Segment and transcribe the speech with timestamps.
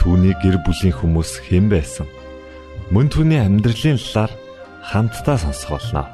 [0.00, 2.08] түүний гэр бүлийн хүмүүс хэн байсан?
[2.88, 4.32] Мөн түүний амьдралын талаар
[4.88, 6.08] хамтдаа сонсох болно.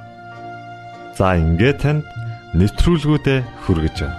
[1.14, 2.02] За ингээд танд
[2.58, 4.18] нэвтрүүлгүүдэд хүргэж байна.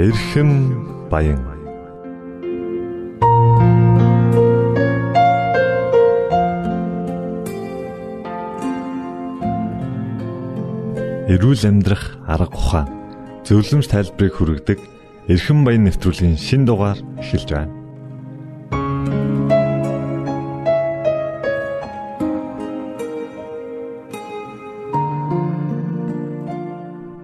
[0.00, 0.50] Эрхэм
[1.12, 1.53] баян
[11.24, 12.88] эрүүл амьдрах арга ухаан
[13.48, 14.80] зөвлөмж тайлбарыг хүргэдэг
[15.32, 17.72] эрхэм баян нэвтрүүлгийн шин дугаар эхэлж байна.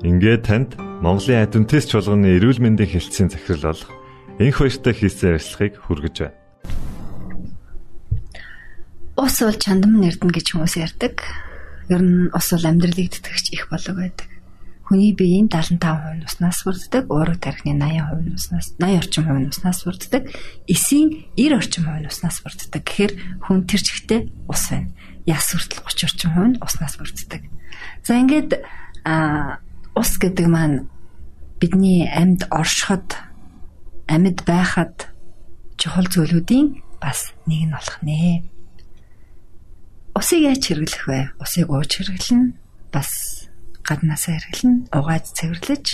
[0.01, 3.93] Ингээд танд Монголын адвентист чуулганы эрүүл мэндийн хэлтсийн захирал болох
[4.41, 6.37] энх баяртай хийсэн ярилцлагыг хүргэж байна.
[9.21, 11.21] Ус бол чандам нэрдэн гэж хүмүүс ярьдаг
[11.91, 14.31] Ер нь ус бол амьдралыг тэтгэгч их болог байдаг.
[14.87, 19.51] Хүний биеийн 75% нь уснаас бүрддэг, уурэг тархины 80% нь уснаас 80 орчим хувь нь
[19.51, 20.23] уснаас бүрддэг,
[20.67, 22.83] эсийн 90 орчим хувь нь уснаас бүрддэг.
[22.87, 23.13] Тэгэхээр
[23.43, 24.91] хүн тэр чигтээ ус байна.
[25.27, 27.43] Яс хүртэл 30 орчим хувь нь уснаас бүрддэг.
[28.07, 28.63] За ингээд
[29.07, 29.59] а
[29.95, 30.91] ус гэдэг маань
[31.59, 33.15] бидний амьд оршиход
[34.11, 35.11] амьд байхад
[35.79, 38.43] чухал зүйлүүдийн бас нэг нь болох нэ.
[40.15, 41.21] Усыг яаж хэрэглэх вэ?
[41.39, 42.55] Усыг ууж хэрэглэнэ.
[42.91, 43.47] Бас
[43.87, 44.91] гаднаасаа хэрэглэнэ.
[44.91, 45.87] Угааж цэвэрлэж.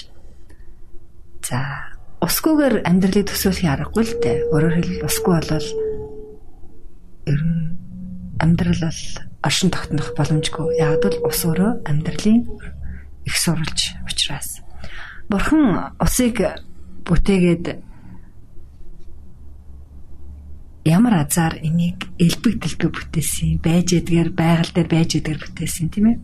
[1.44, 1.58] За,
[2.24, 4.36] усгүйгээр амьдралыг төсөөлөх аргагүй л дээ.
[4.50, 5.68] Өөрөөр хэлбэл усгүй болвол
[7.28, 7.76] ер нь
[8.40, 9.02] амьдрал бол
[9.44, 10.80] оршин тогтнох боломжгүй.
[10.80, 12.40] Яг л ус өөрөө амьдралын
[13.28, 14.64] их сурвалж учраас.
[15.28, 16.40] Бурхан усыг
[17.04, 17.85] бүтээгээд
[20.86, 26.18] ямар азар энийг элбэг дэлбэг бүтээсэн байж эдгээр байгаль дээр байж эдгээр бүтээсэн тийм ээ.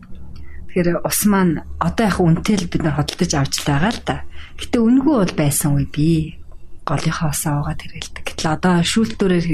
[0.71, 4.23] Тэгэхээр ус маань одоо яг үнэтэй л бид нар хөдөлж авч байгаа л да.
[4.55, 6.39] Гэтэ үнгүй бол байсан үе би
[6.87, 8.23] голынхаа усаа угаад хэрэгэлдэг.
[8.23, 9.47] Гэтэл одоо шүүлтүүрээр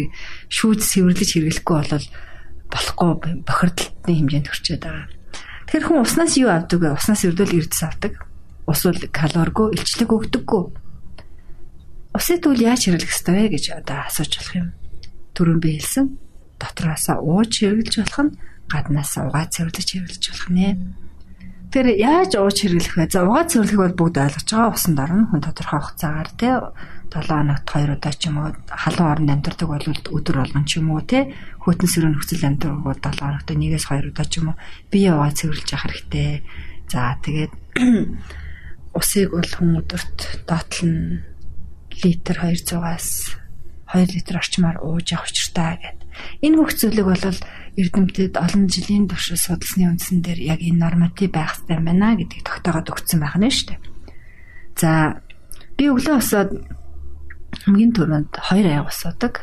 [0.53, 2.07] шүүж сэвэрлэж хэрэглэхгүй бол
[2.69, 3.09] болохгүй
[3.49, 5.07] бохирдлтны хэмжээнд хүрчээд байгаа.
[5.65, 6.93] Тэгэхээр хүн уснаас юу авдаг вэ?
[6.93, 8.13] Уснаас өрдөөл эрдэс авдаг.
[8.69, 10.63] Ус бол калоргүй, илчлэг өгдөггүй.
[12.13, 14.69] Усыг тэгвэл яаж хэрэглэх ёстой вэ гэж одоо асууж болох юм
[15.35, 16.05] түрүүн би хэлсэн
[16.59, 18.35] дотроосоо ууж хэрэглэж болох нь
[18.69, 20.67] гаднаасаа угаа цэвэрлэж хэрэглэж болох нэ.
[21.69, 23.09] Тэр яаж ууж хэрэглэх вэ?
[23.09, 26.49] За угаа цэвэрлэх бол бүгд ойлгож байгаа усан дорно хүн тодорхой хугацаагаар те
[27.09, 30.93] 7 хоногт 2 удаа ч юм уу халуун орнд амьдардаг бол өдөр болгон ч юм
[30.93, 34.57] уу те хөтөн сөрөг нөхцөл амьдардаг бол 7 хоногт нэгээс 2 удаа ч юм уу
[34.93, 36.41] бие угаа цэвэрлж явах хэрэгтэй.
[36.89, 37.53] За тэгээд
[38.97, 40.17] усыг бол хүн өдөрт
[40.49, 41.21] доотлон
[42.01, 43.37] литр 200-аас
[43.89, 45.99] 2 литр орчмоор ууж явах учиртай гэд.
[46.45, 47.25] Энэ бүх зүйлийг бол
[47.73, 52.91] эрдэмтэд олон жилийн туршид судалсны үндсэн дээр яг энэ норматив байх хэрэгтэй байна гэдгийг тогтоогод
[52.93, 53.81] өгсөн байх нь шүү дээ.
[54.77, 54.91] За
[55.73, 56.51] би өглөө усаад
[57.65, 59.33] хамгийн түрүүнд 2 аяг усаадаг.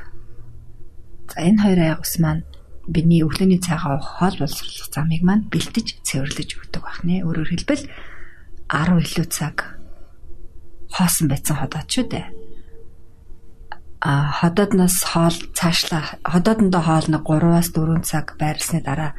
[1.26, 2.46] За энэ 2 аяг ус маань
[2.86, 7.26] бидний өглөөний цайгаа хоол боловсруулах замыг маань бэлтэж цэвэрлэж өгдөг байх нэ.
[7.26, 7.82] Өөрөөр хэлбэл
[8.70, 9.74] 10 илүү цаг
[10.94, 12.35] хоосон байсан ходоод шүү дээ
[14.00, 19.16] а ходоодноос хоол цаашлаа ходоодондоо хоол нэг 3-аас 4 цаг байрлсны дараа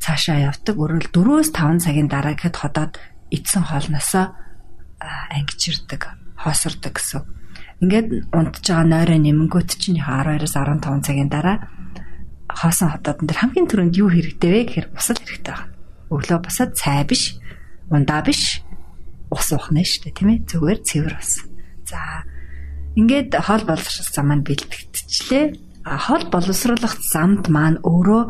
[0.00, 0.76] цаашаа явдаг.
[0.78, 2.96] Өөрөөр 4-өөс 5 цагийн дараа гэхэд ходоод
[3.30, 4.32] эдсэн хоолноосоо
[5.02, 7.22] ангижирдаг, хоосордог гэсэн.
[7.82, 11.68] Ингээд унтж байгаа нойроо нэмэнгүүт чинь 12-оос 15 цагийн дараа
[12.48, 15.74] хоосон ходоодон дээр хамгийн түрүүнд юу хэрэгтэй вэ гэхээр бусад хэрэгтэй байна.
[16.08, 17.36] Өглөө босоод цай биш,
[17.92, 18.62] ундаа биш,
[19.28, 20.46] ус уух нь шүү дээ, тийм ээ.
[20.48, 21.44] Зүгээр цэвэр ус.
[21.84, 22.24] За
[22.96, 25.46] Ингээд хоол боловсруулах зам маань бэлтгэгдчихлээ.
[25.84, 28.22] А хоол боловсруулах замд маань өөрөө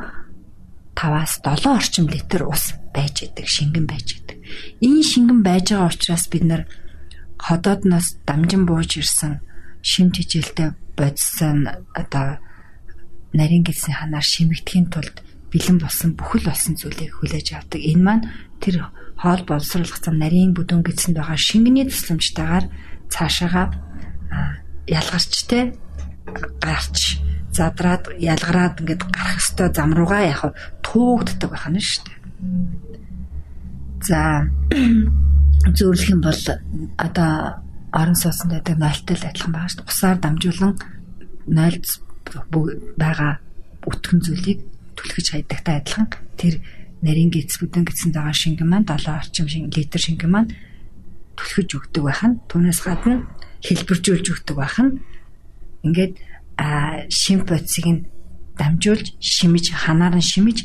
[0.98, 4.42] 5-аас 7 орчим литр ус байж идэг, шингэн байж идэг.
[4.82, 6.62] Энэ шингэн байж байгаа учраас бид нар
[7.38, 9.38] ходоодноос дамжин бууж ирсэн
[9.86, 12.42] шим тижээлтэй бодсон одоо
[13.36, 15.22] нарийн гэлсийн ханаар шимэгдэхийн тулд
[15.52, 17.80] бэлэн болсон бүхэл болсон зүйлийг хүлээж авдаг.
[17.80, 18.24] Энэ маань
[18.58, 18.88] тэр
[19.20, 22.66] хоол боловсруулах зам нарийн бүдүүн гэлсэнд байгаа шингэний тусламжтайгаар
[23.12, 23.64] цаашаага
[24.86, 25.74] ялгарчтэй
[26.60, 27.18] гарч
[27.56, 30.42] задраад ялгараад ингээд гарах ёстой зам руугаа яг
[30.84, 32.18] туугддаг байх нь шүү дээ.
[34.04, 34.20] За
[35.76, 36.42] зөөрлөх юм бол
[37.00, 37.32] одоо
[37.92, 39.90] орон сууцнд байдаг нойлтой л адилхан байгаа шүү дээ.
[39.90, 40.74] Усаар дамжуулан
[41.48, 41.88] нойлц
[43.00, 43.32] байгаа
[43.86, 44.60] өтгөн зүйлийг
[44.98, 46.60] түлхэж хайдагтай адилхан тэр
[47.00, 50.50] нарийн гиз бүдэн гизэнд байгаа шингэн маань 7 орчим шингэн литр шингэн маань
[51.38, 53.24] түлхэж өгдөг байх нь түүнээс гадна
[53.66, 55.02] хэлбэржүүлж өгдөг байх нь
[55.86, 56.14] ингээд
[57.12, 58.06] шим бодисыг нь
[58.56, 60.58] дамжуулж шимэж ханаар нь шимэж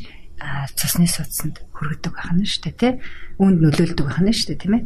[0.78, 2.94] цусны судсанд хүргэдэг байх нь шүү дээ тий.
[3.42, 4.84] Үүнд нөлөөлдөг байх нь шүү дээ тийм ээ.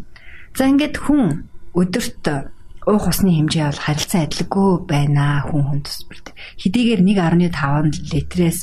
[0.56, 2.24] За ингээд хүн өдөрт
[2.86, 6.28] уух усны хэмжээ бол харилцан адилгүй байна хүн хүнд төсбөрт.
[6.62, 8.60] Хэдийгээр 1.5 литрээс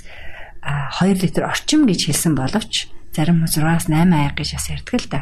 [0.63, 5.21] 2 литр орчим гэж хэлсэн боловч зарим хүмүүс 6-8 аяг гэж бас ярьдаг л да.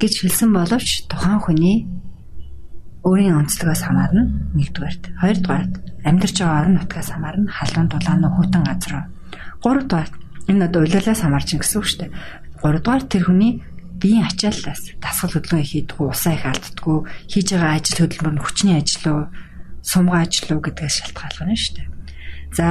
[0.00, 1.84] гэж хэлсэн боловч тухайн хүний
[3.08, 4.22] өөрийн онцлогоос хамаарна
[4.52, 5.04] нэгдүгээрт.
[5.16, 5.72] Хоёрдугаарт
[6.04, 8.94] амьдарч байгаа орон нутгаас хамаарна халуун дулаан нөхөтөн газар.
[9.64, 10.14] Гуравдугаарт
[10.48, 12.12] энэ одоо уйлалаас хамаарч гэсэн үг шүү дээ.
[12.60, 13.52] Гуравдугаарт тэр хүний
[13.98, 16.98] биеийн ачааллаас дасгал хөдөлгөөн хийдгүү, усаа их алддгүү,
[17.32, 19.22] хийж байгаа ажил хөдөлмөр нь хүчний ажил уу,
[19.82, 21.88] сумган ажил уу гэдгээс шалтгаална шүү дээ.
[22.54, 22.66] За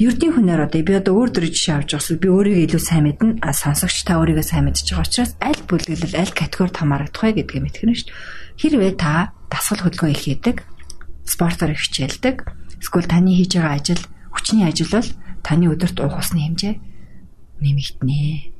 [0.00, 3.44] ердийн хүнээр одоо би одоо өөр төрөж жишээ авч байгаас би өөрийгөө илүү сайн мэднэ
[3.44, 7.64] а сонсогч та өөрийгөө сайн мэдж байгаа учраас аль бүлэглэл аль категорид хамаарах вэ гэдгийг
[7.68, 8.16] мэдгэнэ шүү дээ.
[8.56, 9.36] Хэрвээ та
[9.70, 10.56] дасгал хөдөлгөөн их хийдэг,
[11.22, 12.42] спортоор хичээлдэг,
[12.82, 14.02] эсвэл таны хийж байгаа ажил
[14.34, 15.06] хүчний ажил бол
[15.46, 16.74] таны өдөрт уух усны хэмжээ
[17.62, 18.50] нэмэгдэнэ.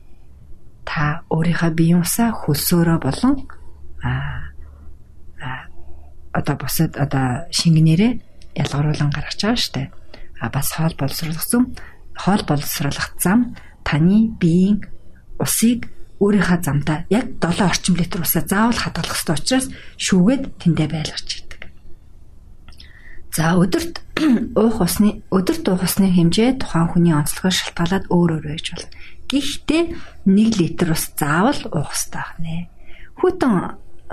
[0.87, 3.35] Та өөрийнхөө биеийн усаа хөлсөөрөө болон
[4.07, 4.55] а
[6.31, 8.13] одоо бусад одоо шингэнээрээ
[8.55, 9.83] ялгаруулан гаргаж байгаа штэ
[10.39, 11.75] а бас хоол боловсруулах зам
[12.15, 14.87] хоол боловсруулах зам таны биеийн
[15.43, 15.91] усыг
[16.21, 21.63] өөрийнхөө замдаа яг 7 орчим литр усаа заавал хадгалах ёстой учраас шүүгээд тэндээ байлгаж идэг.
[23.33, 24.05] За өдөрт
[24.61, 28.93] уух усны өдөрт уух усны хэмжээ тухайн хүний онцлогоос шалтгаалаад өөр өөр байж болно.
[29.33, 29.83] Гэхдээ
[30.29, 32.69] 1 литр ус заавал уух ёстой байна.
[33.17, 33.53] Хүүтэн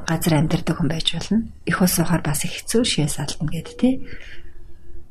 [0.08, 1.44] газар амьдардаг хүн байж болно.
[1.68, 3.96] Их ус уухаар бас их хэцүү шээс алдна гэд тээ.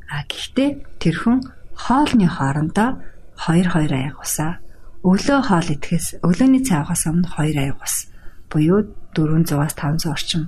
[0.08, 0.70] А гэхдээ
[1.02, 1.44] тэр хүн
[1.76, 3.02] хоолны хоорондоо
[3.36, 4.64] 2 2 аяг усаа
[5.06, 8.10] өглөө хоол идэхээс өглөөний цай авахаас өмнө 2 аяг ус
[8.50, 10.42] буюу 400-аас 500 орчим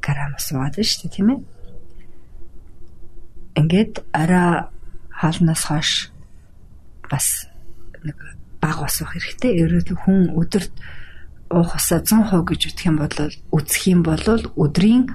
[0.00, 1.40] грамм ус байна шүү дээ тийм ээ.
[3.60, 4.72] Ингээд орой
[5.12, 5.90] хоолноос хойш
[7.12, 7.46] бас
[8.00, 8.16] нэг
[8.56, 9.52] баг ус уух хэрэгтэй.
[9.60, 10.72] Ерөөд хүн өдөрт
[11.52, 13.16] уух усаа 100% гэж үтх юм бол
[13.52, 14.24] үсэх юм бол
[14.56, 15.12] өдрийн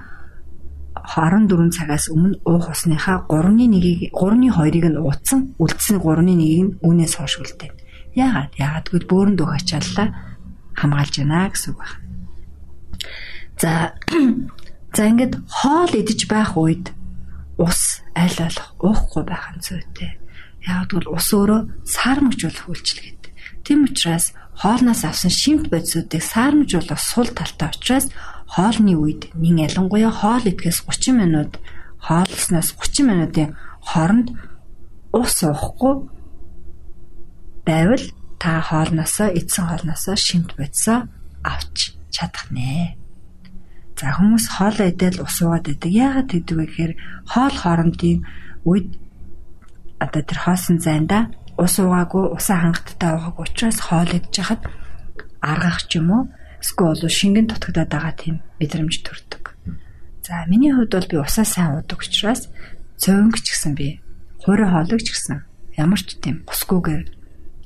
[0.94, 6.76] 24 цагаас өмнө уух усныхаа 3-ны 1-ийг 3-ны 2-ыг нь уудсан, үлдсэн 3-ны 1-ийг нь
[6.86, 7.87] үүнээс хойш үлдэв.
[8.18, 8.52] Яагаад?
[8.58, 10.08] Яагаад гэвэл бөөрөнд өөх ачааллаа
[10.74, 11.98] хамгаалж байна гэсэн үг байна.
[13.62, 13.70] За
[14.96, 16.90] за ингээд хоол идэж байх үед
[17.58, 20.18] ус аль болох уухгүй байх нь зүйтэй.
[20.66, 23.22] Яагаад гэвэл ус өөрөө саармжуулах үйлчилгээд.
[23.62, 28.10] Тийм учраас хоолноос авсан шимт бодисуудыг саармжуулах сул талтай учраас
[28.50, 31.52] хоолны үед мин ялангуяа хоол идэхээс 30 минут
[32.02, 33.48] хоолсноос 30 минутын
[33.82, 34.34] хооронд
[35.12, 36.17] ус уухгүй
[37.68, 38.04] байвал
[38.40, 41.04] та хоолноосоо эдсэн хоолноосоо шимт бодисоо
[41.44, 42.96] авч чадах нэ.
[43.98, 45.90] За хүмүүс хоол идэл ус уугаад байдаг.
[45.90, 46.92] Яагаад гэдэг вэ гэхээр
[47.28, 48.24] хоол хоорондын
[48.64, 48.88] үед
[50.00, 54.62] одоо тэр хоосон зайнда ус уугаагүй усаа хангалттай уугаагүй учраас хоол идэж хахад
[55.42, 56.22] аргах ч юм уу
[56.62, 59.44] эсвэл шингэн дутагдаад байгаа тийм мэдрэмж төрдөг.
[60.22, 62.46] За миний хувьд бол би усаа сайн уудаг учраас
[63.02, 63.98] цөөнгч гэсэн би
[64.46, 65.42] хуурай хоолойч гэсэн
[65.74, 67.17] ямар ч тийм гусгүйгээр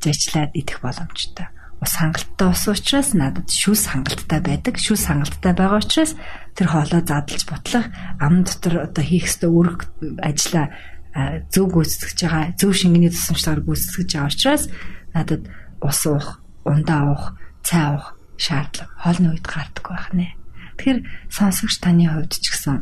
[0.02, 1.46] зажлаад идэх боломжтой.
[1.82, 4.78] Ус хангалттай ус учраас надад шүүс хангалттай байдаг.
[4.78, 6.14] Шүүс хангалттай байгаа учраас
[6.54, 7.86] тэр хоолоо задлж бутлах
[8.22, 9.80] ам дотор одоо хийх ёстой үүрэг
[10.22, 10.70] ажлаа
[11.50, 14.64] зөв гүйцэтгэж байгаа, зөв шингэний тусламжтайгаар гүйцэтгэж байгаа учраас
[15.10, 15.42] надад
[15.82, 17.24] ус уух, ундаа уух,
[17.66, 20.28] цай уух шаардлага хоолны үед гардаг байх нэ.
[20.78, 22.78] Тэгэхээр сонсогч таны хувьд ч гэсэн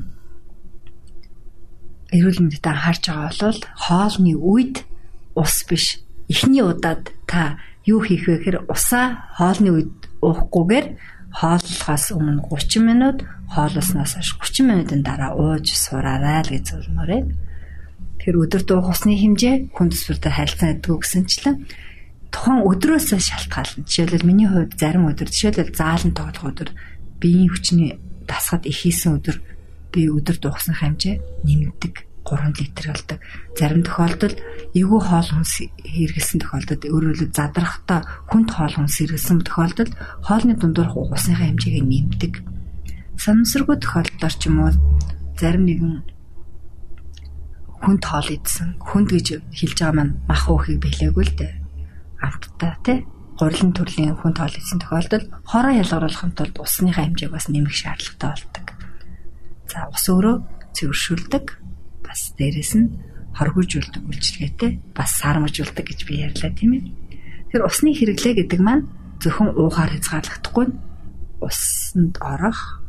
[2.14, 4.76] эрүүл мэндэд анхаарч байгаа бол хоолны үед
[5.34, 5.98] ус биш.
[6.30, 9.90] Эхний удаад та юу хийх вэ гэхээр усаа хоолны үед
[10.22, 10.86] уухгүйгээр
[11.34, 17.22] хооллохоос өмнө 30 минут, хооллосноос хойш 30 минутын дараа ууж сураарай л гэж зөвлөмөрөө.
[18.22, 21.56] Тэгэхээр өдөр дуух усны хэмжээ хүн төсвөртэй харилцан байдгүй гэсэнчлэн
[22.30, 23.86] тухайн өдрөөс шалтгаална.
[23.90, 26.70] Жишээлбэл миний хувьд зарим өдөр жишээлбэл заалан тоглох өдөр
[27.18, 27.98] биеийн хүчний
[28.30, 29.36] дасгад их хийсэн өдөр
[29.90, 33.18] би өдөр дууссан хэмжээ нэмдэг 3 литр болдог.
[33.58, 34.38] Зарим тохиолдолд
[34.74, 38.00] эвгүй хоол хүнс хэрэгэлсэн тохиолдолд өөрөөр задрахтаа
[38.30, 39.92] хүнд хоол хүнс хэрэгэлсэн тохиолдолд
[40.26, 42.32] хоолны дундуур усныхаа хэмжээг нэмдэг.
[43.16, 44.72] Санамсаргүй тохиолдолд ч юм уу
[45.40, 45.94] зарим нэгэн
[47.80, 48.76] хүнд хоол идсэн.
[48.80, 51.52] Хүнд гэж хэлж байгаа маань мах уухыг бэлээгүй л дээ.
[52.20, 52.98] Амттай тий
[53.40, 58.66] гурилан төрлийн хүн тоол хийсэн тохиолдолд хороо ялгаруулахын тулд усныхаа хэмжээг бас нэмэх шаардлагатай болдог.
[59.64, 60.36] За ус өөрөө
[60.76, 61.44] цэвэршүүлдэг
[62.10, 62.90] бас дээрэс нь
[63.38, 66.84] хоргожүүлдэг үйлчлэгээтэй бас сармажуулдаг гэж би ярьлаа тийм ээ.
[67.54, 68.90] Тэр усны хэрэглээ гэдэг маань
[69.22, 70.66] зөвхөн уухаар хязгаарлагдахгүй
[71.38, 72.82] усанд орох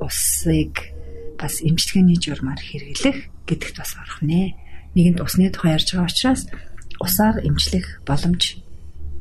[0.00, 0.96] усыг
[1.36, 4.56] бас эмчилгээний журмаар хэрэглэх гэдэгт бас орох нэ.
[4.96, 6.48] Нэгэнд усны тухай ярьж байгаа учраас
[6.96, 8.56] усаар эмчлэх боломж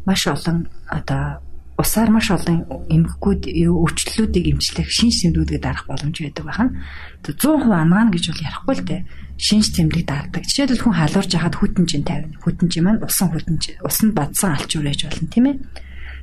[0.08, 1.44] маш олон одоо
[1.76, 6.72] усаар маш олон эмгэгүүд өвчлөлүүдийг эмчлэх шинж тэмдгүүдийг дарах боломж байдаг байна.
[7.28, 9.02] 100% ангаана гэж бол ярихгүй л дээ.
[9.36, 10.48] Шинж тэмдэг дардаг.
[10.48, 12.40] Жишээлбэл хүн халуурж хахад хүтэнжин тавина.
[12.40, 15.56] Хүтэнжин маань усан хүтэнж усанд бадсан алчуур ээж болно тийм ээ.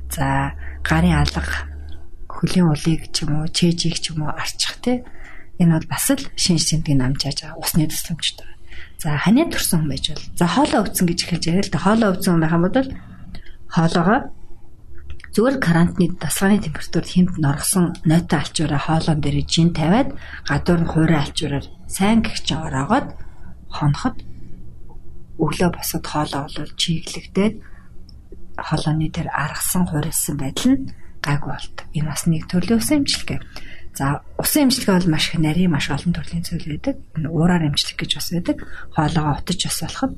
[0.09, 1.45] За гарын алга
[2.25, 5.05] хөлийн улыг ч юм уу чэжийг ч юм уу арчих тий.
[5.61, 8.49] Энэ бол бас л шинж тэмдгийг намжааж байгаа усны төслөмжтэй.
[8.97, 12.09] За ханиа төрсөн хүн байж бол за хоолоо өвцөн гэж эхэлж яриа л да хоолоо
[12.17, 12.89] өвцөн хүн байх юм бол
[13.69, 14.19] хоолоогоо
[15.33, 20.09] зүгээр карантины дасгааны температурт хэмт норгосон нойтон алчуураа хоолоон дээр жин тавиад
[20.45, 23.07] гадуур нь хуурай алчуураар сайн гихч ороогоод
[23.73, 24.17] хоноход
[25.41, 27.55] өглөө босоод хоолоо олвол чиглэгдээд
[28.61, 30.93] хоолооны дээр аргасан хуурайсан байдал нь
[31.25, 31.77] гайгүй болт.
[31.97, 33.39] Энэ бас нэг төрлийн усан имчилгээ.
[33.97, 36.95] За усан имчилгээ бол маш их нарийн маш олон төрлийн зүйл байдаг.
[37.17, 38.57] Энэ уураар имчлэх гэж бас байдаг.
[38.93, 40.13] Хоолоогоо утаж бас болоход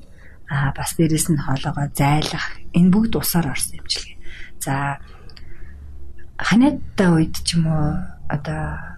[0.45, 2.45] Аа бас дээрэс нь хоолоогоо зайлах
[2.77, 4.14] энэ бүгд усаар орсон имчилгээ.
[4.59, 4.99] За
[6.37, 7.87] ханиадтай үед ч юм уу
[8.27, 8.95] одоо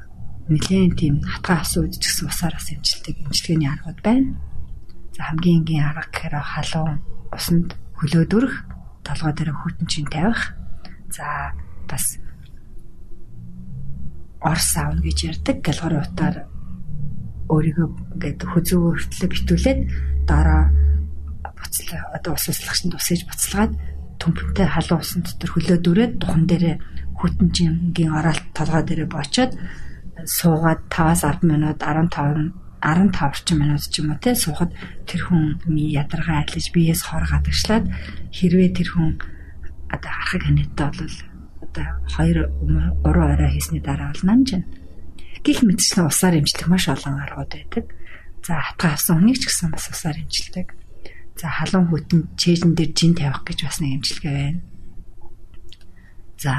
[0.50, 4.38] нэлээд тийм хатгаа асан үед ч гэсэн усаар бас имчилдэг имчилгээний аргууд байна.
[5.16, 7.00] За хамгийн энгийн арга гэхээр халуун
[7.34, 8.56] усанд хөлөө дөрөх,
[9.04, 10.56] толгой дээр хүтэн чин тавих.
[11.12, 11.52] За
[11.90, 12.18] бас
[14.42, 16.38] ор савн гэж ярддаг галгарын утаар
[17.50, 19.80] өөрийгөө ингээд хүзүүгөө хүртлээ битүүлээд
[20.30, 20.64] дараа
[21.58, 23.74] буцлаа одоо ус услагчд усээж буцалгаад
[24.22, 26.76] төмпөнтэй халуун усан дотор хөлөө дүрээд духан дээрээ
[27.18, 29.52] хүтэн жимгийн оролт толгой дээрээ бочоод
[30.26, 34.72] суугаад 5-аас 10 минут 15 15 орчим минут ч юм уу те суухад
[35.10, 37.86] тэр хүн ядаргаа арилж биеэс хор гадагшлаад
[38.34, 39.18] хэрвээ тэр хүн
[39.90, 41.16] одоо харахыг ханитаа бол
[41.66, 41.88] одоо
[42.22, 42.46] 2
[43.02, 44.66] 3 орой хийсний дараа бол намжина.
[45.42, 47.86] Гэх мэтчлэн усаар имжлэх маш олон аргууд байдаг.
[48.46, 50.74] За хатгаа авсан хүнийг ч гэсэн бас усаар имжилдэг.
[51.38, 54.62] За халуун хүтэн чэйжэн дээр жин тавих гэж бас нэг эмчилгээ байна.
[56.42, 56.54] За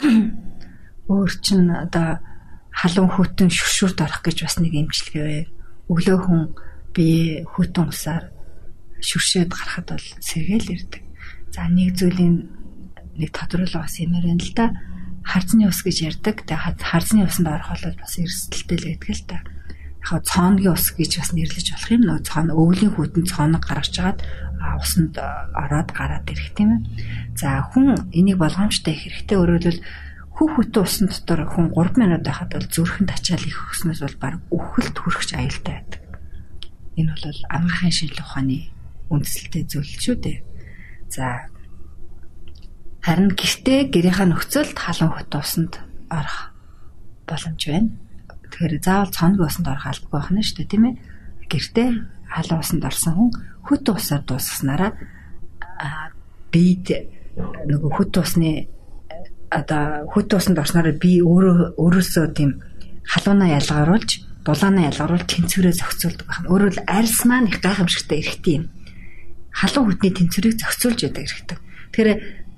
[1.12, 2.24] өөр чин одоо
[2.72, 5.52] халуун хүтэн шүршүрд орох гэж бас нэг эмчилгээ байна.
[5.92, 6.42] Өглөө хүн
[6.96, 8.32] бие хүтэн усаар
[9.04, 11.04] шүршээд гарахад бол сэргээл ирдэг.
[11.52, 12.48] За нэг зүйлийн
[13.20, 14.72] нэг тодруулга бас юмэр байна л да.
[15.20, 16.48] Харцны ус гэж ярьдаг.
[16.48, 19.38] Тэгээ харцны усанд орох бол бас эрсдэлтэй л байдаг л да
[20.04, 24.20] яг цооногийн ус гэж бас нэрлэж болох юм нөө цоон өвлийн хүтэн цооног гаргаж чагаад
[24.80, 26.80] усанд ороод гараад ирэх тийм ээ.
[27.36, 29.80] За хүн энийг болгоомжтой хэрэгтэй өөрөлдвөл
[30.34, 34.34] хүү хүтэн усан дотор хүн 3 минут байхад бол зүрхэнд ачаал их өгснөөс бол баг
[34.50, 36.02] өхөлт хүрэх аюултай байдаг.
[36.98, 38.58] Энэ бол амгаахын шинжилгээ ухааны
[39.14, 40.38] үндсэлтэй зүйл шүү дээ.
[41.10, 41.48] За
[43.04, 45.78] харин гэртээ гэрийнхаа нөхцөлд халуун хөт усанд
[46.10, 46.50] орох
[47.28, 47.90] боломж байна.
[48.54, 50.94] Тэгэхээр заавал цоног усанд орох албагүй байх нь шүү дээ, тийм ээ.
[51.50, 51.88] Гэртээ
[52.30, 53.30] халуун усанд орсон хүн
[53.66, 54.90] хөт усаар дуусгаснараа
[56.54, 56.86] бид
[57.66, 58.70] нөгөө хөт усны
[59.50, 62.62] одоо хөт усанд орсноор би өөрөө өөрөөсөө тийм
[63.10, 64.10] халуунаа ялгаруулж,
[64.46, 66.50] дулаанаа ялгаруулж тэнцвэрээ зохицуулдаг байна.
[66.50, 68.64] Өөрөөр арьс маань их гайхамшигтай эрхтэй юм.
[69.50, 71.58] Халуун хөтний тэнцвэрийг зохицуулж яадаг эрхтэй.
[71.90, 72.10] Тэгэхээр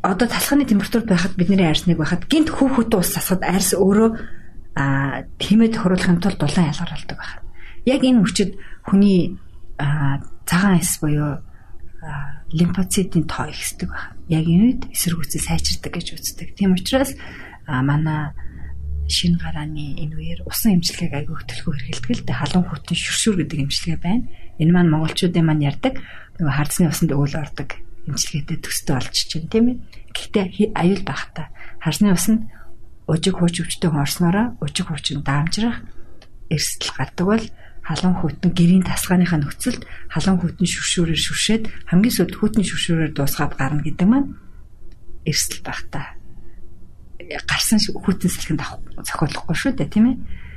[0.05, 4.09] одоо талхны температурд байхад бидний арьсныг байхад гинт хүүхэд ус засахад арьс өөрөө
[4.77, 7.41] а тэмээ тохируулахын тулд дулаан ялгаралдаг байна.
[7.89, 9.41] Яг энэ хүчит хүний
[10.45, 11.41] цагаан эс буюу
[12.53, 14.13] лимфоцитийн тоо ихсдэг байна.
[14.29, 16.49] Яг энэ үед эсрэг үсээ сайжирдаг гэж үздэг.
[16.55, 17.17] Тийм учраас
[17.65, 18.37] манай
[19.09, 22.41] шин гарааны энэ үеэр усан эмчилгээг аягүй хөтөлгөө хэрэгэлдэг л дээ.
[22.43, 24.29] Халуун хүтэн шүршүр гэдэг эмчилгээ байна.
[24.61, 25.95] Энэ маань монголчуудын маань ярьдаг
[26.37, 29.77] нөгөө хардсны усанд өвөл ордог эмчилгээтэй төстэй болж чинь тийм ээ.
[30.13, 31.51] Гэхдээ аюул багтаа.
[31.79, 32.51] Харсны ус нь
[33.07, 35.83] ужиг хууч өвчтөн орсноороо ужиг хуучин даамжрах
[36.51, 37.45] эрсдэл гардаг бол
[37.87, 43.83] халуун хүтэн гэрийн тасгааныхаа нөхцөлд халуун хүтэн шүршүүрээр шүршээд хамгийн сүүлд хүтний шүршүүрээр дуусгаад гарна
[43.87, 44.35] гэдэг маань
[45.23, 46.19] эрсдэл байх та.
[47.47, 50.17] Гарсан хүтэн сэлхэнд авах зохиолохгүй шүү дээ тийм ээ.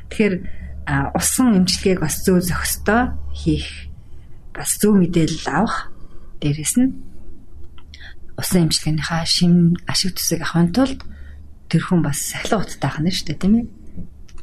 [0.10, 0.36] Тэгэхээр
[1.14, 3.94] усан эмчилгээг бас зөв зохистой хийх
[4.54, 5.94] бас зөв мэдээлэл авах
[6.42, 6.98] дээрэс нь
[8.42, 11.00] усан эмчилгээнийхаа шим ашиг тусыг авахын тулд
[11.70, 13.66] тэр хүн бас сахилга уттай хана шүү дээ тийм ээ.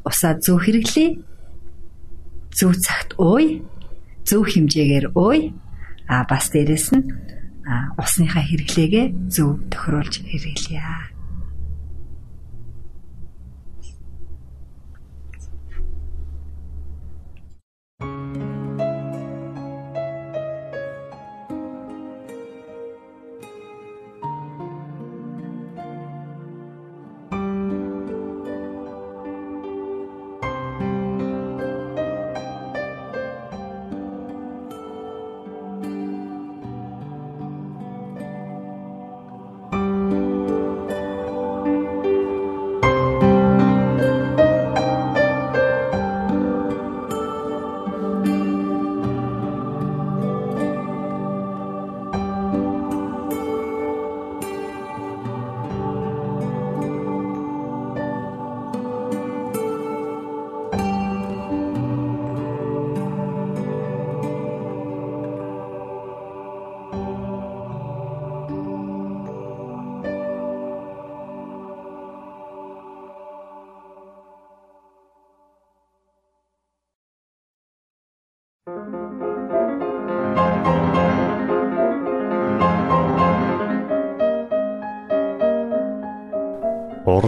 [0.07, 1.19] Усаа зөв хэрэглэе
[2.55, 3.61] зөв цагт ууй,
[4.23, 5.53] зөв хэмжээгээр ууй.
[6.07, 7.03] А бас дээрэс нь
[7.99, 11.16] усныхаа хэрэглээгээ зөв тохируулж хэрэглэе.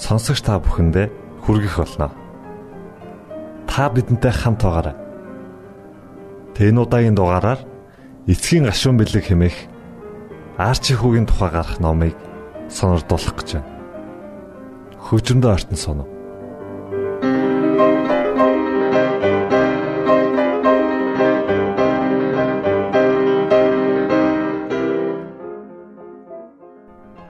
[0.00, 1.06] сонсогч та бүхэндээ
[1.44, 2.08] хүргэх болно.
[3.68, 4.96] Та бидэнтэй хамт байгаарай.
[6.56, 7.60] Тэн удаагийн дугаараар
[8.24, 9.58] эцгийн гашуун бэлэг хэмээх
[10.60, 12.16] Арчи хүүгийн тухай гарах номыг
[12.68, 13.68] сонирдуулах гэж байна.
[15.00, 16.04] Хөгжмөдөө артн соно.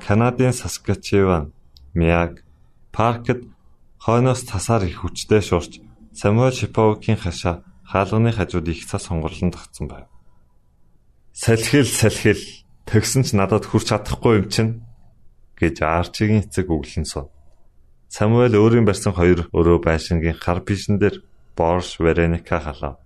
[0.02, 1.54] Канадын Саскачеван,
[1.94, 2.42] Миаг,
[2.92, 3.46] Паркд
[3.98, 5.80] хойноос тасаар их хүчтэй шуурч
[6.12, 10.06] Самуэль Шиповкийн хашаа хаалганы хажууд их цас сонгорлон тогтсон байв.
[11.32, 12.42] Салхил салхил
[12.86, 14.72] тэгсэн ч надад хүрч чадахгүй юм чинь
[15.54, 17.30] гэж Арчигийн эцэг өглөн суу.
[18.10, 21.22] Самуэль өөрийн барьсан хоёр өрөө байшингийн хар бишэн дээр
[21.54, 22.98] Борш Вереника халав.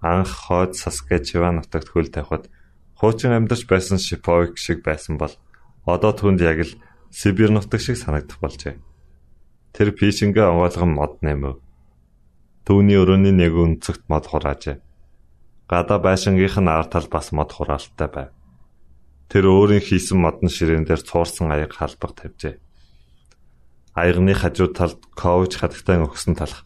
[0.00, 2.48] Анх хойд Саскачеван нутагт хөл тавихад
[2.96, 5.36] хуучин амьдарч байсан Шиповик шиг байсан бол
[5.88, 6.72] Одоо түнд яг л
[7.10, 8.76] Сибирь нутаг шиг санагдах болжээ.
[9.72, 11.56] Тэр пишингээ онгойлгон мод нэмэв.
[12.68, 14.82] Түүний өрөөний нэг өнцөгт мод хураажээ.
[15.68, 18.30] Гадаа байшингийнх нь ар тал бас мод хураалттай байв.
[19.28, 22.60] Тэр өөрийн хийсэн модон ширээн дээр цуурсан аяг халбаг тавьжээ.
[23.92, 26.64] Аягны хажуу талд коуч хатагтай өгсөн талх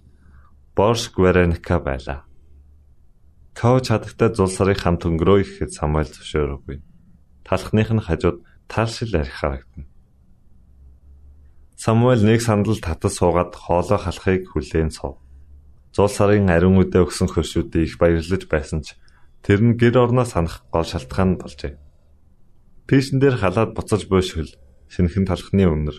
[0.75, 2.25] Борш Гваренка байлаа.
[3.53, 6.79] Коуч хатагтай зул сарын хамт өнгөрөө ихэд Самуэль зөвшөөрөөгүй.
[7.45, 9.92] Талхных нь хажууд таалшил арх харагдана.
[11.83, 15.19] Самуэль нэг сандал татас суугаад хоолой халахыг хүлээн суув.
[15.91, 18.95] Зул сарын ариун үдэ өгсөн хөршүүдийг их баярлаж байсан ч
[19.43, 21.75] тэр нь гэр орноо санах гол шалтгаан болжээ.
[22.87, 24.55] Пишн дээр халаад буцаж буйшгал
[24.95, 25.99] шинхэн талхны өмнөр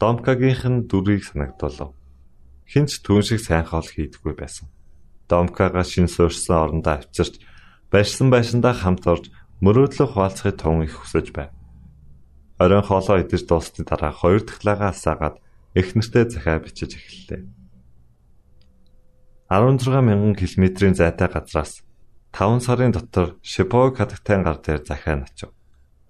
[0.00, 1.90] Домкагийнх нь дүрийг санагдуулав.
[2.70, 4.70] Хинч түүн шиг сайн хоол хийдэггүй байсан.
[5.28, 7.42] Домкага шин суурьсан орондоо авчирч
[7.90, 9.28] барьсан байшиндаа хамт орж
[9.60, 11.57] мөрөөдлөх хуваалцахыг тун их хүсэж байв.
[12.58, 15.38] Оройн хоолоо идэж дуусны дараа хоёр дахь лагаа асаагаад
[15.78, 17.46] их нэртэй захиа бичиж эхэллээ.
[19.48, 21.86] 16 мянган км-ийн зайтай газраас
[22.34, 25.50] 5 сарын дотор Шипог хатагтай гар дээр захиа очив.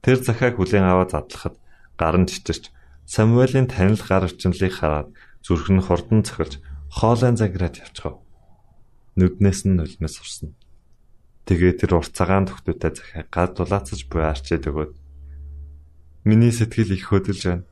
[0.02, 1.56] Тэр захиаг хүлээн аваад задлахад
[2.00, 2.72] гар нь чичирч
[3.06, 5.08] Самуэлийн танил гар орчнолыг хараад
[5.44, 6.60] зүрх нь хурдан цохилж
[6.92, 8.20] хоолойн заграад явчихав.
[9.16, 10.52] Нүднээс нь нулимс урсна.
[11.48, 14.92] Тэгээ тэр урт цагаан төгтөтэй захиа гад дулаацаж буй арчээд өгөөд
[16.28, 17.64] Миний сэтгэл их хөдөлж байна.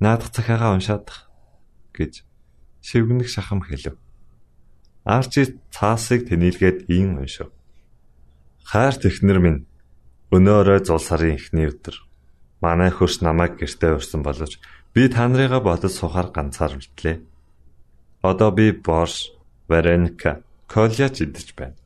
[0.00, 1.28] наадах захиагаа уншаадах
[1.92, 2.24] гэж
[2.80, 4.00] шивгэнэх шахам хэлв.
[5.04, 7.52] Арчи цаасыг тэнилгээд ийн уншив.
[8.64, 9.60] Хайрт эхнэр минь
[10.32, 11.96] өнөөрөө зул сарын эхний өдөр
[12.64, 14.56] манай хөрс намайг гэртээ урьсан боловч
[14.94, 17.20] би та нарыгаа бодож сухаар ганцаар үлдлээ.
[18.24, 19.32] Одоо би Борш,
[19.68, 21.76] Вереника, Колляч идэж байна.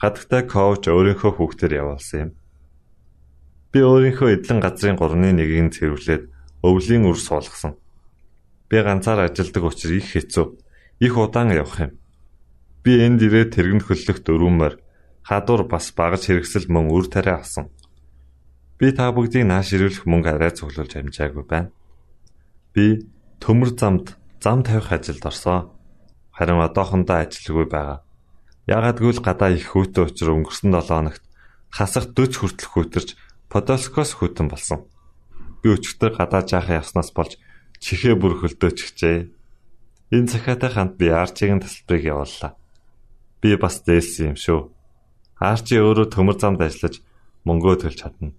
[0.00, 2.30] Хатагтай коуч өөрийнхөө хүүхдээр явуулсан юм.
[3.70, 6.24] Би өөрийнхөө эдлэн газрын 3-1-ийг цэвэрлээд
[6.66, 7.78] өвлийн үр суулгасан.
[8.66, 10.46] Би ганцаар ажилдаг учраас их хэцүү.
[10.98, 11.92] Их удаан явах юм.
[12.82, 14.74] Би энд ирээд тэргэнд хөллөх дөрвөмөр
[15.22, 17.70] хадуур бас багаж хэрэгсэл мөн үр тариа авсан.
[18.80, 21.70] Би та бүгдийг нааш ирүүлэх мөнгө арай цуглуулж амжаагүй байна.
[22.74, 23.06] Би
[23.38, 25.70] төмөр замд зам тавих ажилд орсон.
[26.34, 28.02] Харин одоохондоо ажилгүй байгаа.
[28.66, 31.22] Яагад гэвэл гадаа их хүүтэй учраа өнгөрсөн 7 хоногт
[31.70, 33.10] хасах 40 хүртэл хүүтэрч
[33.50, 34.86] Подолскос хүүтэн болсон.
[35.58, 37.34] Би өчигдөр гадаа жаахан явснаас болж
[37.82, 39.26] чихээ бүр хөлдөөчихжээ.
[40.14, 42.54] Энэ захиатай хамт би Арчигийн тасалбарыг явууллаа.
[43.42, 44.70] Би бас дээлсэн юм шүү.
[45.42, 47.02] Арчи өөрөө төмөр замд ажиллаж
[47.42, 48.38] мөнгөө төлж чадна.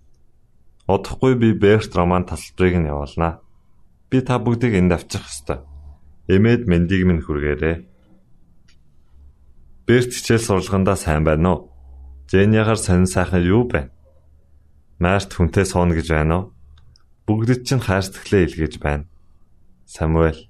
[0.88, 3.43] Удахгүй би Берт роман тасалбарыг нь явуулнаа.
[4.08, 5.60] Би та бүгдийг энд авчих ёстой.
[6.32, 7.84] Эмээд мэндийг минь хүргээрэй.
[9.84, 11.60] Берт хичээл сурлагандаа сайн байна уу?
[12.32, 13.91] Жениагаар сонин сайхан юу байна?
[15.02, 16.46] Март хүнтэй сууна гэж байна уу?
[17.26, 19.10] Бүгдэд чинь хайрцаглаа илгээж байна.
[19.90, 20.46] Самуэль.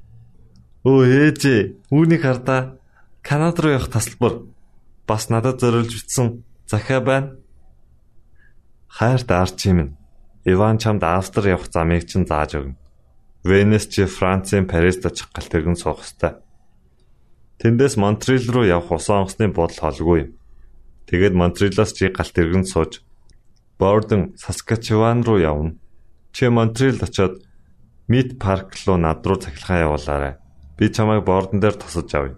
[0.84, 2.76] Өө ээжээ, үүнийг хардаа
[3.24, 4.44] Канад руу явах тасалбар
[5.08, 7.40] бас надад зориулж бичсэн захиа байна.
[8.92, 9.96] Хайрт арчи минь.
[10.44, 12.80] Иван чамд Австри явах замыг чинь зааж өгнө.
[13.48, 16.42] Венес чи Францын Парист очих галт тэргэн суух ёстой.
[17.62, 20.30] Тэндээс Монтрил руу явах усан онгоцны бодол холгүй юм.
[21.08, 23.06] Тэгээд Монтрилоос чи галт тэргэн сууж
[23.82, 25.74] Бордон, Саскачеван руу явна.
[26.32, 27.41] Чи Монтрил очоод
[28.08, 30.38] Мид парк руу над руу цахилгаан явуулаарай.
[30.78, 32.38] Би чамайг бордон дээр тосож авъя.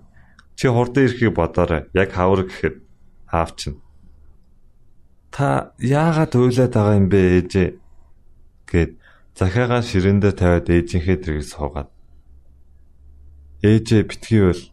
[0.56, 1.84] Чи хурдан ирэхийг бодоорой.
[1.94, 2.76] Яг хавар гэхэд
[3.28, 3.84] аавчин.
[5.36, 7.70] Та яагаад уйлаад байгаа юм бэ ээжээ?
[8.72, 8.92] гэд
[9.36, 11.90] захиагаа ширэндээ тавиад ээжийнхээ дэргийг суугаад.
[13.68, 14.64] Ээжээ битгий бол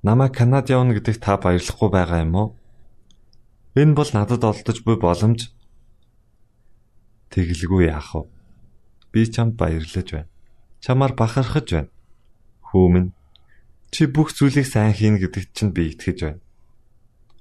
[0.00, 2.48] намайг Канад явна гэдэгт та баярлахгүй байгаа юм уу?
[3.76, 5.52] Энэ бол надад олдож буй боломж.
[7.30, 8.22] Тэгэлгүй яах вэ?
[9.12, 10.30] Би чамд баярлаж байна.
[10.80, 11.90] Чамаар бахархаж байна.
[12.68, 13.12] Хүүмэн
[13.90, 16.40] чи бүх зүйлийг сайн хийн гэдэгт чинь би итгэж байна.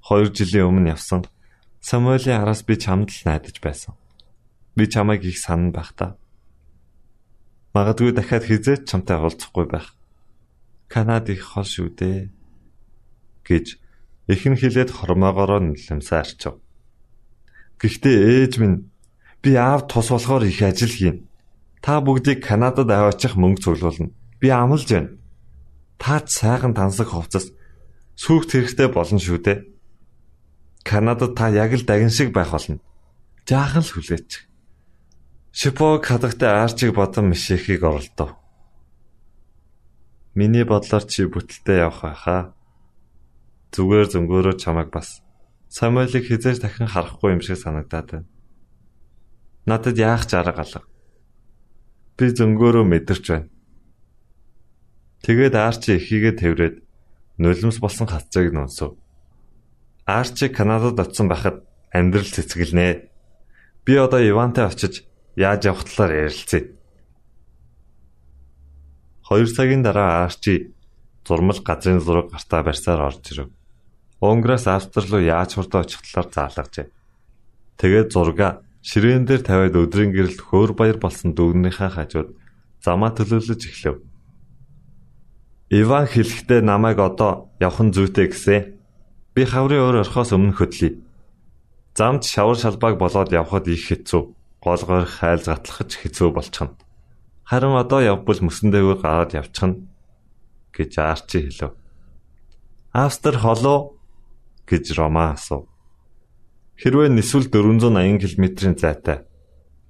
[0.05, 1.25] 2 жилийн өмнө явсан
[1.85, 3.93] Самуэлийн араас би чамд л найдаж байсан.
[4.73, 6.17] Би чамайг их санана байх та.
[7.77, 9.93] Магадгүй дахиад хизээч чамтай уулзахгүй байх.
[10.89, 12.33] Канад их хол шүү дээ
[13.45, 13.77] гэж
[14.33, 16.57] ихэн хилээд хормоогоороо нэлэмсээ арчив.
[17.77, 18.17] Гэхдээ
[18.49, 18.89] ээж минь
[19.41, 21.27] би аав тус болохоор их ажил хийн.
[21.81, 24.13] Та бүгдийг Канадад аваачих мөнгө цуглуулна.
[24.39, 25.15] Би амлаж байна.
[25.97, 27.51] Таач сайхан тансаг хувцас
[28.15, 29.57] сүүхт хэрэгтэй болно шүү дээ.
[30.83, 32.79] Канадад та яг л дагин шиг байх болно.
[33.45, 34.49] Жаахан л хүлээч.
[35.51, 38.35] Шипог хадагтай арчиг бодон мишэхийг оролдов.
[40.35, 42.41] Миний бодлоор чи бүтэлтэй явах байхаа.
[43.71, 45.25] Зүгээр зөнгөөрөө чамайг бас
[45.75, 48.27] Самуэлийг хизээж дахин харахгүй юм шиг санагдаад байна.
[49.65, 50.81] Надад яах ч арга алга.
[52.17, 53.49] Би зөнгөөрөө мэдэрч байна.
[55.25, 56.75] Тэгээд Арчи ихийгээ тэрврээд
[57.41, 58.93] нулимс болсон хаццыг нунсав.
[60.05, 63.09] Арчи Канадад очсон байхад амьдрал цэцгэлнэ.
[63.85, 65.01] Би одоо Ивантай очиж
[65.33, 66.69] яаж явах талаар ярилцъя.
[69.25, 70.75] 2 цагийн дараа Арчи
[71.25, 73.49] зурмал газрын зураг гартаа барьсаар орж ирэв.
[74.21, 76.87] Унграас Австри руу яаж хурдан очих талаар заалгажээ.
[77.81, 82.29] Тэгээд зурга ширээн дээр тавиад өдрийн гэрэлд хөөр баяр болсон дүүнийхээ хажууд
[82.85, 83.97] замаа төлөөлөж эхлэв.
[85.73, 88.77] Иван хэлэхдээ намайг одоо явах нь зүйтэй гэсэн.
[89.33, 91.01] Би хаврын өөр орхоос өмнө хөдлөе.
[91.97, 94.21] Замд шавар шалбааг болоод явхад их хэцүү
[94.61, 96.77] голгоор хайлз гатлахж хэцүү болчихно.
[97.49, 99.81] Харин одоо явбал мөсөн дээгүүр гараад явчихна
[100.73, 101.73] гэж Арчи хэлв.
[102.93, 103.97] Австр холоо
[104.69, 105.65] гэж Рома асуув.
[106.75, 109.23] Хэрвээ нисвэл 480 км-ийн зайтай.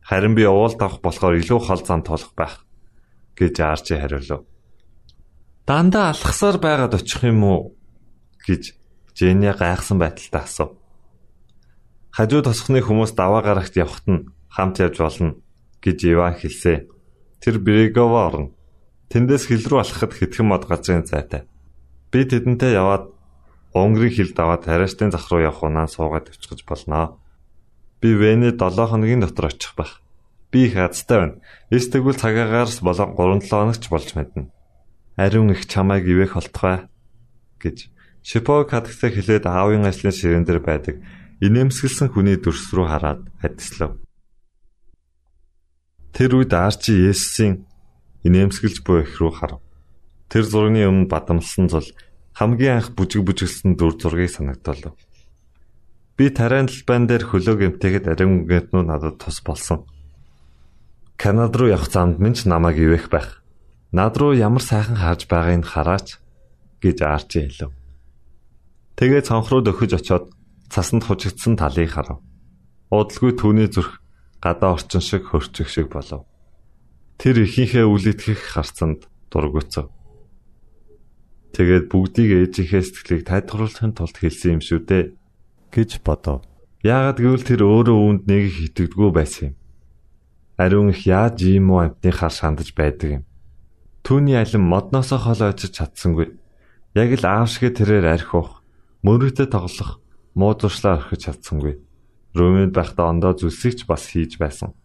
[0.06, 2.62] Харин би уулд авах болохоор илүү хол зам толох байх
[3.34, 4.46] гэж Арчи хариулв.
[5.66, 7.62] Дандаа алхасаар байгаад очих юм уу
[8.46, 8.78] гэж
[9.18, 10.78] Жэни гайхсан байдалтай асуув.
[12.14, 15.40] Хажуу тосхны хүмүүс даваа гарагт явхад нь хамт явж болно
[15.82, 16.86] гэж Иван хэлсэн.
[17.40, 18.54] Тэр Брегово орно.
[19.10, 21.48] Тэндээс хил рүү алхахад хэдхэн мод газрын зайтай.
[22.12, 23.15] Би тэдэнтэй яваад
[23.76, 27.20] Унгарын хил даваад тариаштай зах руу явах унаа суугаад авчихж болно.
[28.00, 30.00] Би Венэ 7 хоногийн дотор очих байх.
[30.52, 31.36] Би их азтай байна.
[31.70, 34.48] Эс тэгвэл цагаагаарс болон 3-7 хоногч болж мэднэ.
[35.20, 36.88] Ариун их чамайг ивэх болтугай
[37.60, 37.92] гэж
[38.24, 40.98] Шипог хатагтай хэлээд аавын ажлын ширээн дээр байдаг
[41.46, 44.00] инээмсэглсэн хүний дүрс рүү хараад адислав.
[46.16, 47.68] Тэр үед Арчи Есүсийн
[48.24, 49.62] инээмсэглэж буй их рүү харав.
[50.32, 51.86] Тэр зургийн өмнө бадамлсан зул
[52.36, 55.00] хамгийн анх бүжиг бүжиглсэн дүр зургийг санагдуулав.
[56.20, 59.88] Би тариан талбайн дээр хөлөө гэмтээхэд ариун гэнтнүү надад тус болсон.
[61.16, 63.40] Канад руу явах замд минь ч намайг ивэх байх.
[63.96, 66.20] Над руу ямар сайхан харж байгааг нь хараач
[66.84, 67.72] гэж Арчи хэлв.
[69.00, 70.36] Тэгээ цонх руу дөхөж очоод
[70.68, 72.20] цасанд хужигдсан талыг харав.
[72.92, 74.04] Удалгүй түүний зүрх
[74.44, 76.28] гадаа орчин шиг хөрчих шиг болов.
[77.16, 79.95] Тэр ихийнхээ үл итгэх харцанд дургуцав.
[81.56, 85.04] Тэгээд бүгдийг ээжийнхээ сэтгэлийг тайлбарлахын тулд хэлсэн юм шүү дээ
[85.72, 86.44] гэж бодов.
[86.84, 89.56] Яагаад гэвэл тэр өөрөө үүнд нэг их итгэдэггүй байсан юм.
[90.60, 93.24] Ариун их яаж ийм үү амтны хар шандаж байдаг юм.
[94.04, 96.36] Түүний алим модноосоо хол очиж чадсангүй.
[96.92, 98.52] Яг л аав шиг тэрээр арх уух
[99.06, 100.04] мөрөдө тоглох,
[100.36, 101.80] муу зуршлаа орхиж чадсангүй.
[102.36, 104.76] Румынд байхдаа ондоо зүсэгч бас хийж байсан.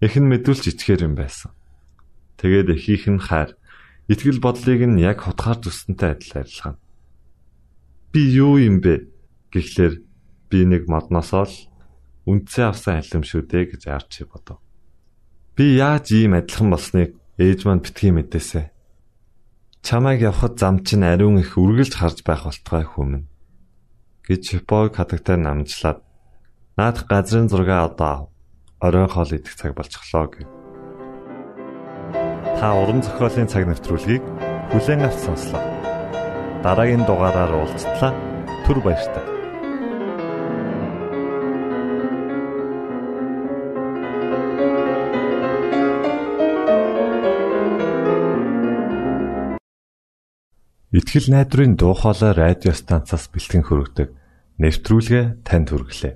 [0.00, 1.52] Нь мэдүүлж ичгээр юм байсан.
[2.40, 3.58] Тэгээд эхийнх нь хайр,
[4.06, 6.78] итгэл бодлыг нь яг хутгаар зүснэнтэй адил арилгана.
[8.12, 9.10] Би юу юм бэ
[9.50, 9.94] гэхлээр
[10.50, 11.56] би нэг модносоо л
[12.30, 14.62] үндсээ авсан алим шүү дээ гэж арчи бодов.
[15.58, 18.70] Би яаж ийм адилхан болсныг ээж маань битгий мэдээсэ.
[19.82, 23.30] Чамайг явхад зам чинь ариун их үргэлж харж байх болтугай хүмүн
[24.26, 26.02] гэж Шипог хатагтай намжлаад
[26.76, 28.34] наадах газрын зураг одоо
[28.82, 30.55] оройн хоол идэх цаг болчихлоо гэв.
[32.56, 34.24] Та уран зохиолын цаг навтруулгийг
[34.72, 35.60] бүлээн авч сонслоо.
[36.64, 38.12] Дараагийн дугаараар уулзтлаа.
[38.64, 39.24] Түр баярлалаа.
[50.96, 54.08] Итгэл найдварын дуу хоолой радио станцаас бэлтгэн хөрөгдөг
[54.64, 56.14] нэвтрүүлгээ танд хүргэлээ.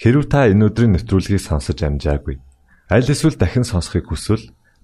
[0.00, 2.40] Хэрв та энэ өдрийн нэвтрүүлгийг сонсож амжаагүй
[2.92, 4.52] аль эсвэл дахин сонсохыг хүсвэл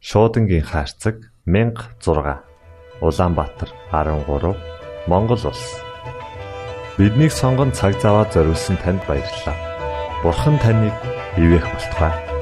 [0.00, 2.42] Шуудангийн хаяцаг 16
[3.00, 4.56] Улаанбаатар 13
[5.06, 5.64] Монгол улс
[6.98, 9.56] Биднийг сонгон цаг зав аваад зориулсан танд баярлалаа.
[10.22, 10.96] Бурхан таныг
[11.36, 12.35] ивээх болтугай.